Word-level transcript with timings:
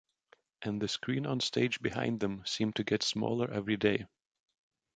And 0.63 0.81
the 0.81 0.87
screen 0.87 1.27
on 1.27 1.39
stage 1.41 1.79
behind 1.79 2.21
them 2.21 2.41
seemed 2.43 2.77
to 2.77 2.83
get 2.83 3.03
smaller 3.03 3.51
every 3.51 3.77
day. 3.77 4.07